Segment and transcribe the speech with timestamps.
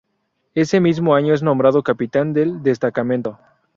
[0.55, 3.37] Ese mismo año es nombrado capitán del destacamento.